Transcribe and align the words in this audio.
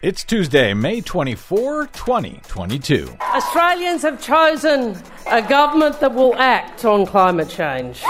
It's 0.00 0.22
Tuesday, 0.22 0.74
May 0.74 1.00
24, 1.00 1.86
2022. 1.86 3.16
Australians 3.20 4.02
have 4.02 4.22
chosen 4.22 4.96
a 5.26 5.42
government 5.42 5.98
that 5.98 6.14
will 6.14 6.36
act 6.36 6.84
on 6.84 7.04
climate 7.04 7.48
change. 7.48 8.04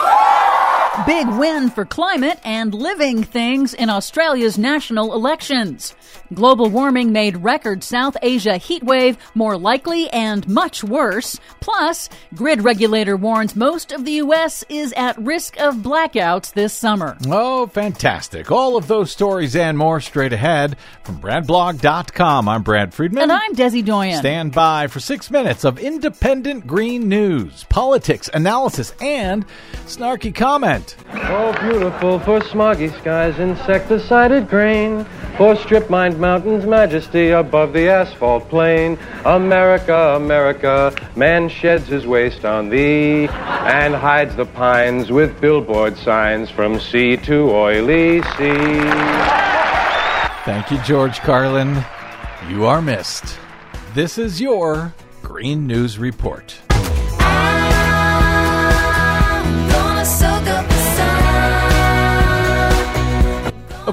Big 1.06 1.29
win 1.29 1.71
for 1.71 1.84
climate 1.84 2.40
and 2.45 2.74
living 2.74 3.22
things 3.22 3.72
in 3.72 3.88
Australia's 3.88 4.58
national 4.58 5.14
elections. 5.14 5.95
Global 6.34 6.68
warming 6.68 7.12
made 7.12 7.36
record 7.38 7.82
South 7.84 8.16
Asia 8.20 8.55
heatwave 8.55 9.16
more 9.34 9.56
likely 9.56 10.11
and 10.11 10.46
much 10.48 10.82
worse. 10.82 11.38
Plus, 11.61 12.09
grid 12.34 12.62
regulator 12.62 13.16
warns 13.16 13.55
most 13.56 13.92
of 13.92 14.05
the 14.05 14.12
U.S. 14.12 14.64
is 14.69 14.92
at 14.96 15.16
risk 15.19 15.59
of 15.59 15.77
blackouts 15.77 16.52
this 16.52 16.73
summer. 16.73 17.16
Oh, 17.27 17.66
fantastic. 17.66 18.51
All 18.51 18.77
of 18.77 18.88
those 18.88 19.10
stories 19.10 19.56
and 19.56 19.78
more 19.78 20.01
straight 20.01 20.33
ahead 20.33 20.77
from 21.05 21.19
BradBlog.com. 21.20 22.48
I'm 22.48 22.62
Brad 22.62 22.92
Friedman. 22.92 23.23
And 23.24 23.33
I'm 23.33 23.55
Desi 23.55 23.84
Doyen. 23.84 24.19
Stand 24.19 24.52
by 24.52 24.87
for 24.88 25.01
six 25.01 25.30
minutes 25.30 25.65
of 25.65 25.78
independent 25.78 26.66
green 26.66 27.09
news, 27.09 27.65
politics, 27.69 28.28
analysis, 28.34 28.95
and 29.01 29.46
snarky 29.87 30.34
comment. 30.95 31.28
Oh, 31.30 31.52
beautiful 31.60 32.19
for 32.20 32.41
smoggy 32.41 32.97
skies, 33.01 33.34
insecticided 33.34 34.48
grain, 34.48 35.05
for 35.37 35.56
strip 35.56 35.91
mined 35.91 36.19
mountains, 36.19 36.66
majesty 36.66 37.30
above 37.30 37.73
the 37.73 37.88
asphalt 37.88 38.48
plain. 38.48 38.98
America, 39.24 40.14
America, 40.16 40.95
man 41.16 41.48
sheds 41.48 41.87
his 41.87 42.06
waste 42.06 42.45
on 42.45 42.69
thee 42.69 43.28
and 43.28 43.95
hides 43.95 44.34
the 44.37 44.47
pines 44.47 45.11
with 45.11 45.41
billboard 45.41 45.97
signs 45.97 46.51
from 46.51 46.80
sea 46.80 47.16
to 47.16 47.50
oily 47.50 48.23
sea. 48.36 48.91
Thank 50.45 50.70
you, 50.70 50.78
George 50.78 51.19
Carlin. 51.20 51.84
You 52.48 52.64
are 52.64 52.80
missed. 52.80 53.39
This 53.95 54.16
is 54.16 54.41
your 54.41 54.94
Green 55.22 55.66
News 55.66 55.98
Report. 55.98 56.59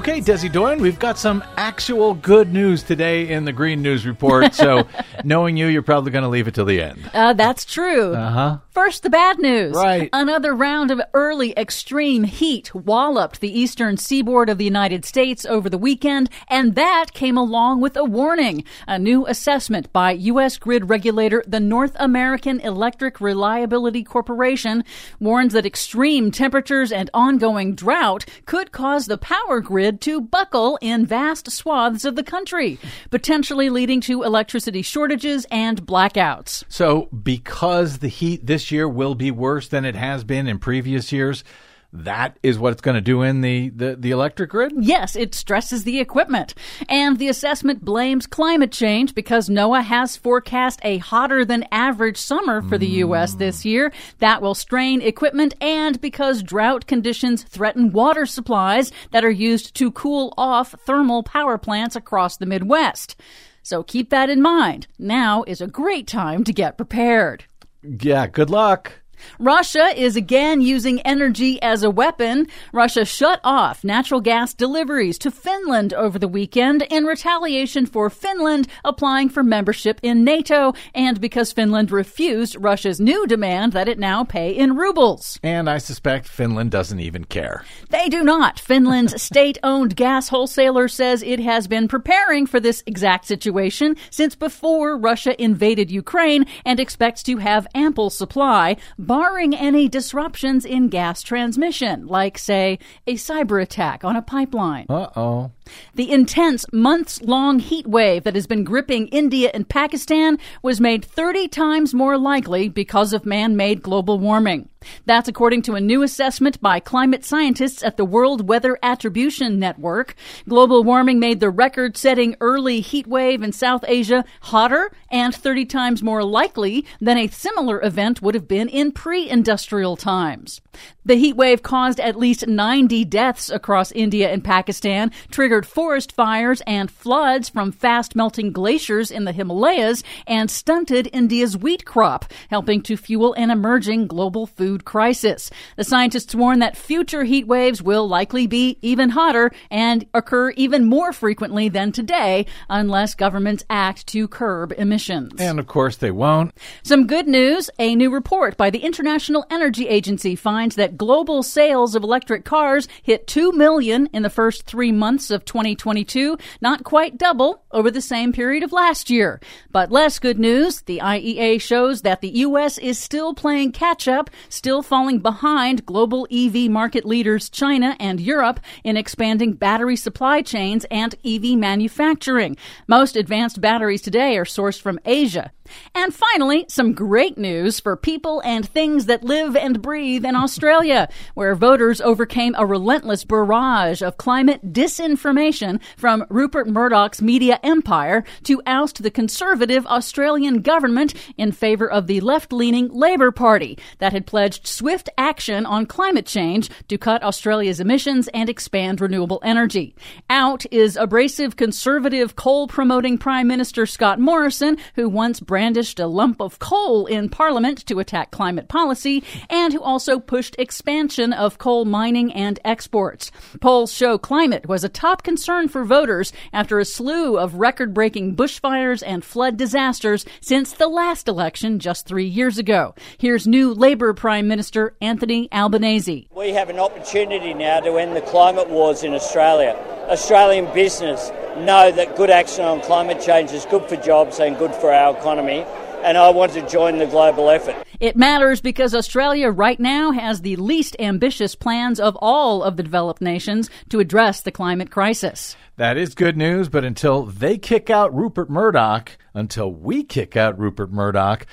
Okay, 0.08 0.20
Desi 0.20 0.52
Doyen, 0.52 0.80
we've 0.80 1.00
got 1.00 1.18
some 1.18 1.42
actual 1.56 2.14
good 2.14 2.52
news 2.52 2.84
today 2.84 3.28
in 3.28 3.44
the 3.44 3.50
Green 3.50 3.82
News 3.82 4.06
Report. 4.06 4.54
So, 4.54 4.86
knowing 5.24 5.56
you, 5.56 5.66
you're 5.66 5.82
probably 5.82 6.12
going 6.12 6.22
to 6.22 6.28
leave 6.28 6.46
it 6.46 6.54
till 6.54 6.64
the 6.64 6.80
end. 6.80 7.10
Uh, 7.12 7.32
that's 7.32 7.64
true. 7.64 8.14
Uh 8.14 8.30
huh. 8.30 8.58
First, 8.76 9.04
the 9.04 9.08
bad 9.08 9.38
news. 9.38 9.74
Right. 9.74 10.10
Another 10.12 10.54
round 10.54 10.90
of 10.90 11.00
early 11.14 11.54
extreme 11.56 12.24
heat 12.24 12.74
walloped 12.74 13.40
the 13.40 13.58
eastern 13.58 13.96
seaboard 13.96 14.50
of 14.50 14.58
the 14.58 14.66
United 14.66 15.06
States 15.06 15.46
over 15.46 15.70
the 15.70 15.78
weekend, 15.78 16.28
and 16.48 16.74
that 16.74 17.14
came 17.14 17.38
along 17.38 17.80
with 17.80 17.96
a 17.96 18.04
warning. 18.04 18.64
A 18.86 18.98
new 18.98 19.26
assessment 19.26 19.90
by 19.94 20.12
U.S. 20.12 20.58
grid 20.58 20.90
regulator, 20.90 21.42
the 21.46 21.58
North 21.58 21.96
American 21.98 22.60
Electric 22.60 23.18
Reliability 23.18 24.04
Corporation, 24.04 24.84
warns 25.20 25.54
that 25.54 25.64
extreme 25.64 26.30
temperatures 26.30 26.92
and 26.92 27.08
ongoing 27.14 27.74
drought 27.74 28.26
could 28.44 28.72
cause 28.72 29.06
the 29.06 29.16
power 29.16 29.62
grid 29.62 30.02
to 30.02 30.20
buckle 30.20 30.78
in 30.82 31.06
vast 31.06 31.50
swaths 31.50 32.04
of 32.04 32.14
the 32.14 32.22
country, 32.22 32.78
potentially 33.10 33.70
leading 33.70 34.02
to 34.02 34.22
electricity 34.22 34.82
shortages 34.82 35.46
and 35.50 35.86
blackouts. 35.86 36.62
So, 36.68 37.08
because 37.22 38.00
the 38.00 38.08
heat 38.08 38.44
this 38.44 38.65
year 38.70 38.88
will 38.88 39.14
be 39.14 39.30
worse 39.30 39.68
than 39.68 39.84
it 39.84 39.94
has 39.94 40.24
been 40.24 40.46
in 40.46 40.58
previous 40.58 41.12
years, 41.12 41.44
that 41.92 42.38
is 42.42 42.58
what 42.58 42.72
it's 42.72 42.80
going 42.80 42.96
to 42.96 43.00
do 43.00 43.22
in 43.22 43.40
the, 43.40 43.70
the, 43.70 43.96
the 43.96 44.10
electric 44.10 44.50
grid? 44.50 44.72
Yes, 44.76 45.16
it 45.16 45.34
stresses 45.34 45.84
the 45.84 46.00
equipment. 46.00 46.54
And 46.88 47.18
the 47.18 47.28
assessment 47.28 47.84
blames 47.84 48.26
climate 48.26 48.72
change 48.72 49.14
because 49.14 49.48
NOAA 49.48 49.84
has 49.84 50.16
forecast 50.16 50.80
a 50.82 50.98
hotter 50.98 51.44
than 51.44 51.64
average 51.70 52.18
summer 52.18 52.62
for 52.62 52.78
the 52.78 52.86
U.S. 52.86 53.34
Mm. 53.34 53.38
this 53.38 53.64
year. 53.64 53.92
That 54.18 54.42
will 54.42 54.54
strain 54.54 55.00
equipment 55.00 55.54
and 55.60 56.00
because 56.00 56.42
drought 56.42 56.86
conditions 56.86 57.42
threaten 57.44 57.92
water 57.92 58.26
supplies 58.26 58.92
that 59.12 59.24
are 59.24 59.30
used 59.30 59.74
to 59.76 59.90
cool 59.90 60.34
off 60.36 60.74
thermal 60.86 61.22
power 61.22 61.58
plants 61.58 61.96
across 61.96 62.36
the 62.36 62.46
Midwest. 62.46 63.16
So 63.62 63.82
keep 63.82 64.10
that 64.10 64.30
in 64.30 64.40
mind. 64.40 64.86
Now 64.98 65.44
is 65.44 65.60
a 65.60 65.66
great 65.66 66.06
time 66.06 66.44
to 66.44 66.52
get 66.52 66.76
prepared. 66.76 67.46
Yeah, 67.88 68.26
good 68.26 68.50
luck. 68.50 68.92
Russia 69.38 69.92
is 69.96 70.16
again 70.16 70.60
using 70.60 71.00
energy 71.00 71.60
as 71.62 71.82
a 71.82 71.90
weapon. 71.90 72.46
Russia 72.72 73.04
shut 73.04 73.40
off 73.44 73.84
natural 73.84 74.20
gas 74.20 74.54
deliveries 74.54 75.18
to 75.18 75.30
Finland 75.30 75.92
over 75.94 76.18
the 76.18 76.28
weekend 76.28 76.82
in 76.90 77.04
retaliation 77.04 77.86
for 77.86 78.10
Finland 78.10 78.68
applying 78.84 79.28
for 79.28 79.42
membership 79.42 80.00
in 80.02 80.24
NATO 80.24 80.72
and 80.94 81.20
because 81.20 81.52
Finland 81.52 81.90
refused 81.90 82.56
Russia's 82.58 83.00
new 83.00 83.26
demand 83.26 83.72
that 83.72 83.88
it 83.88 83.98
now 83.98 84.24
pay 84.24 84.50
in 84.50 84.76
rubles. 84.76 85.38
And 85.42 85.68
I 85.68 85.78
suspect 85.78 86.28
Finland 86.28 86.70
doesn't 86.70 87.00
even 87.00 87.24
care. 87.24 87.64
They 87.90 88.08
do 88.08 88.22
not. 88.22 88.58
Finland's 88.58 89.20
state 89.30 89.58
owned 89.62 89.96
gas 89.96 90.28
wholesaler 90.28 90.88
says 90.88 91.22
it 91.22 91.40
has 91.40 91.66
been 91.68 91.88
preparing 91.88 92.46
for 92.46 92.60
this 92.60 92.82
exact 92.86 93.26
situation 93.26 93.96
since 94.10 94.34
before 94.34 94.98
Russia 94.98 95.40
invaded 95.42 95.90
Ukraine 95.90 96.44
and 96.64 96.80
expects 96.80 97.22
to 97.24 97.36
have 97.38 97.66
ample 97.74 98.10
supply 98.10 98.76
barring 99.06 99.54
any 99.54 99.88
disruptions 99.88 100.64
in 100.64 100.88
gas 100.88 101.22
transmission, 101.22 102.06
like, 102.06 102.38
say, 102.38 102.78
a 103.06 103.14
cyber 103.14 103.62
attack 103.62 104.04
on 104.04 104.16
a 104.16 104.22
pipeline. 104.22 104.86
Uh 104.88 105.08
oh. 105.16 105.50
The 105.94 106.10
intense 106.10 106.64
months 106.72 107.22
long 107.22 107.58
heat 107.58 107.86
wave 107.86 108.24
that 108.24 108.34
has 108.34 108.46
been 108.46 108.64
gripping 108.64 109.08
India 109.08 109.50
and 109.54 109.68
Pakistan 109.68 110.38
was 110.62 110.80
made 110.80 111.04
30 111.04 111.48
times 111.48 111.94
more 111.94 112.18
likely 112.18 112.68
because 112.68 113.12
of 113.12 113.26
man 113.26 113.56
made 113.56 113.82
global 113.82 114.18
warming. 114.18 114.68
That's 115.04 115.28
according 115.28 115.62
to 115.62 115.74
a 115.74 115.80
new 115.80 116.02
assessment 116.02 116.60
by 116.60 116.80
climate 116.80 117.24
scientists 117.24 117.82
at 117.82 117.96
the 117.96 118.04
World 118.04 118.48
Weather 118.48 118.78
Attribution 118.82 119.58
Network. 119.58 120.14
Global 120.48 120.84
warming 120.84 121.18
made 121.18 121.40
the 121.40 121.50
record 121.50 121.96
setting 121.96 122.36
early 122.40 122.80
heat 122.80 123.06
wave 123.06 123.42
in 123.42 123.52
South 123.52 123.84
Asia 123.86 124.24
hotter 124.42 124.90
and 125.10 125.34
30 125.34 125.64
times 125.66 126.02
more 126.02 126.24
likely 126.24 126.84
than 127.00 127.18
a 127.18 127.28
similar 127.28 127.82
event 127.82 128.20
would 128.22 128.34
have 128.34 128.48
been 128.48 128.68
in 128.68 128.92
pre 128.92 129.28
industrial 129.28 129.96
times. 129.96 130.60
The 131.04 131.14
heat 131.14 131.36
wave 131.36 131.62
caused 131.62 132.00
at 132.00 132.18
least 132.18 132.46
90 132.46 133.04
deaths 133.04 133.48
across 133.48 133.92
India 133.92 134.30
and 134.30 134.44
Pakistan, 134.44 135.10
triggered 135.30 135.66
forest 135.66 136.12
fires 136.12 136.60
and 136.66 136.90
floods 136.90 137.48
from 137.48 137.72
fast 137.72 138.14
melting 138.14 138.52
glaciers 138.52 139.10
in 139.10 139.24
the 139.24 139.32
Himalayas, 139.32 140.02
and 140.26 140.50
stunted 140.50 141.08
India's 141.12 141.56
wheat 141.56 141.84
crop, 141.84 142.26
helping 142.50 142.82
to 142.82 142.96
fuel 142.96 143.32
an 143.34 143.50
emerging 143.50 144.06
global 144.08 144.46
food 144.46 144.65
crisis. 144.84 145.50
The 145.76 145.84
scientists 145.84 146.34
warn 146.34 146.58
that 146.58 146.76
future 146.76 147.24
heat 147.24 147.46
waves 147.46 147.82
will 147.82 148.08
likely 148.08 148.46
be 148.46 148.78
even 148.82 149.10
hotter 149.10 149.50
and 149.70 150.06
occur 150.12 150.50
even 150.50 150.84
more 150.84 151.12
frequently 151.12 151.68
than 151.68 151.92
today 151.92 152.46
unless 152.68 153.14
governments 153.14 153.64
act 153.70 154.06
to 154.08 154.28
curb 154.28 154.72
emissions. 154.76 155.32
And 155.38 155.58
of 155.58 155.66
course, 155.66 155.96
they 155.96 156.10
won't. 156.10 156.52
Some 156.82 157.06
good 157.06 157.28
news 157.28 157.70
a 157.78 157.94
new 157.94 158.10
report 158.10 158.56
by 158.56 158.70
the 158.70 158.80
International 158.80 159.46
Energy 159.50 159.88
Agency 159.88 160.34
finds 160.36 160.76
that 160.76 160.96
global 160.96 161.42
sales 161.42 161.94
of 161.94 162.02
electric 162.02 162.44
cars 162.44 162.88
hit 163.02 163.26
2 163.26 163.52
million 163.52 164.06
in 164.12 164.22
the 164.22 164.30
first 164.30 164.64
three 164.64 164.92
months 164.92 165.30
of 165.30 165.44
2022, 165.44 166.36
not 166.60 166.84
quite 166.84 167.18
double 167.18 167.62
over 167.70 167.90
the 167.90 168.00
same 168.00 168.32
period 168.32 168.62
of 168.62 168.72
last 168.72 169.10
year. 169.10 169.40
But 169.70 169.92
less 169.92 170.18
good 170.18 170.38
news 170.38 170.82
the 170.82 170.98
IEA 170.98 171.60
shows 171.60 172.02
that 172.02 172.20
the 172.20 172.28
U.S. 172.28 172.78
is 172.78 172.98
still 172.98 173.34
playing 173.34 173.72
catch 173.72 174.08
up, 174.08 174.30
still 174.56 174.82
falling 174.82 175.18
behind 175.18 175.84
global 175.84 176.26
EV 176.30 176.70
market 176.70 177.04
leaders 177.04 177.50
China 177.50 177.94
and 178.00 178.20
Europe 178.20 178.58
in 178.82 178.96
expanding 178.96 179.52
battery 179.52 179.96
supply 179.96 180.40
chains 180.42 180.86
and 180.90 181.14
EV 181.24 181.58
manufacturing. 181.58 182.56
Most 182.88 183.16
advanced 183.16 183.60
batteries 183.60 184.02
today 184.02 184.36
are 184.36 184.44
sourced 184.44 184.80
from 184.80 184.98
Asia. 185.04 185.52
And 185.94 186.14
finally, 186.14 186.66
some 186.68 186.92
great 186.92 187.38
news 187.38 187.80
for 187.80 187.96
people 187.96 188.40
and 188.44 188.68
things 188.68 189.06
that 189.06 189.24
live 189.24 189.56
and 189.56 189.82
breathe 189.82 190.24
in 190.24 190.36
Australia, 190.36 191.08
where 191.34 191.54
voters 191.54 192.00
overcame 192.00 192.54
a 192.56 192.66
relentless 192.66 193.24
barrage 193.24 194.02
of 194.02 194.16
climate 194.16 194.72
disinformation 194.72 195.80
from 195.96 196.24
Rupert 196.28 196.68
Murdoch's 196.68 197.22
media 197.22 197.58
empire 197.62 198.24
to 198.44 198.62
oust 198.66 199.02
the 199.02 199.10
conservative 199.10 199.86
Australian 199.86 200.62
government 200.62 201.14
in 201.36 201.52
favor 201.52 201.90
of 201.90 202.06
the 202.06 202.20
left 202.20 202.52
leaning 202.52 202.88
Labor 202.88 203.30
Party 203.30 203.78
that 203.98 204.12
had 204.12 204.26
pledged 204.26 204.66
swift 204.66 205.08
action 205.18 205.66
on 205.66 205.86
climate 205.86 206.26
change 206.26 206.70
to 206.88 206.98
cut 206.98 207.22
Australia's 207.22 207.80
emissions 207.80 208.28
and 208.28 208.48
expand 208.48 209.00
renewable 209.00 209.40
energy. 209.42 209.94
Out 210.28 210.64
is 210.72 210.96
abrasive 210.96 211.56
conservative 211.56 212.36
coal 212.36 212.66
promoting 212.66 213.18
Prime 213.18 213.46
Minister 213.46 213.86
Scott 213.86 214.18
Morrison, 214.20 214.76
who 214.94 215.08
once 215.08 215.40
brandished 215.56 215.98
a 215.98 216.06
lump 216.06 216.42
of 216.42 216.58
coal 216.58 217.06
in 217.06 217.30
Parliament 217.30 217.86
to 217.86 217.98
attack 217.98 218.30
climate 218.30 218.68
policy 218.68 219.24
and 219.48 219.72
who 219.72 219.80
also 219.80 220.20
pushed 220.20 220.54
expansion 220.58 221.32
of 221.32 221.56
coal 221.56 221.86
mining 221.86 222.30
and 222.34 222.60
exports. 222.62 223.32
Polls 223.62 223.90
show 223.90 224.18
climate 224.18 224.68
was 224.68 224.84
a 224.84 224.90
top 224.90 225.22
concern 225.22 225.66
for 225.66 225.82
voters 225.82 226.30
after 226.52 226.78
a 226.78 226.84
slew 226.84 227.38
of 227.38 227.54
record 227.54 227.94
breaking 227.94 228.36
bushfires 228.36 229.02
and 229.06 229.24
flood 229.24 229.56
disasters 229.56 230.26
since 230.42 230.74
the 230.74 230.88
last 230.88 231.26
election 231.26 231.78
just 231.78 232.04
three 232.04 232.26
years 232.26 232.58
ago. 232.58 232.94
Here's 233.16 233.46
new 233.46 233.72
Labor 233.72 234.12
Prime 234.12 234.46
Minister 234.46 234.94
Anthony 235.00 235.48
Albanese. 235.52 236.28
We 236.36 236.50
have 236.50 236.68
an 236.68 236.78
opportunity 236.78 237.54
now 237.54 237.80
to 237.80 237.96
end 237.96 238.14
the 238.14 238.20
climate 238.20 238.68
wars 238.68 239.04
in 239.04 239.14
Australia. 239.14 239.74
Australian 240.10 240.70
business 240.74 241.30
know 241.64 241.92
that 241.92 242.16
good 242.16 242.30
action 242.30 242.64
on 242.64 242.80
climate 242.80 243.20
change 243.20 243.52
is 243.52 243.64
good 243.66 243.88
for 243.88 243.96
jobs 243.96 244.38
and 244.38 244.56
good 244.58 244.74
for 244.74 244.92
our 244.92 245.16
economy 245.16 245.64
and 246.06 246.16
I 246.16 246.30
want 246.30 246.52
to 246.52 246.66
join 246.68 246.98
the 246.98 247.06
global 247.06 247.50
effort. 247.50 247.76
It 247.98 248.16
matters 248.16 248.60
because 248.60 248.94
Australia 248.94 249.50
right 249.50 249.80
now 249.80 250.12
has 250.12 250.40
the 250.40 250.54
least 250.54 250.94
ambitious 251.00 251.56
plans 251.56 251.98
of 251.98 252.16
all 252.20 252.62
of 252.62 252.76
the 252.76 252.84
developed 252.84 253.20
nations 253.20 253.70
to 253.88 253.98
address 253.98 254.42
the 254.42 254.52
climate 254.52 254.90
crisis. 254.90 255.56
That 255.76 255.96
is 255.96 256.14
good 256.14 256.36
news, 256.36 256.68
but 256.68 256.84
until 256.84 257.24
they 257.24 257.58
kick 257.58 257.90
out 257.90 258.14
Rupert 258.14 258.48
Murdoch, 258.48 259.18
until 259.34 259.72
we 259.72 260.04
kick 260.04 260.36
out 260.36 260.58
Rupert 260.58 260.92
Murdoch, 260.92 261.44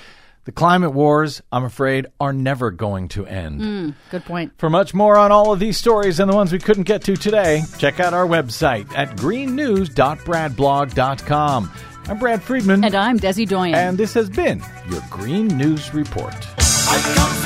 the 0.44 0.52
climate 0.52 0.92
wars, 0.92 1.42
I'm 1.50 1.64
afraid, 1.64 2.06
are 2.20 2.32
never 2.32 2.70
going 2.70 3.08
to 3.08 3.26
end. 3.26 3.60
Mm, 3.60 3.94
good 4.10 4.24
point. 4.24 4.52
For 4.58 4.70
much 4.70 4.94
more 4.94 5.16
on 5.16 5.32
all 5.32 5.52
of 5.52 5.58
these 5.58 5.76
stories 5.76 6.20
and 6.20 6.30
the 6.30 6.36
ones 6.36 6.52
we 6.52 6.58
couldn't 6.58 6.84
get 6.84 7.02
to 7.04 7.16
today, 7.16 7.62
check 7.78 8.00
out 8.00 8.12
our 8.14 8.26
website 8.26 8.92
at 8.94 9.16
greennews.bradblog.com. 9.16 11.70
I'm 12.06 12.18
Brad 12.18 12.42
Friedman. 12.42 12.84
And 12.84 12.94
I'm 12.94 13.18
Desi 13.18 13.48
Doyen. 13.48 13.74
And 13.74 13.96
this 13.96 14.12
has 14.14 14.28
been 14.28 14.62
your 14.90 15.00
Green 15.10 15.48
News 15.48 15.94
Report. 15.94 16.34
I 16.58 17.44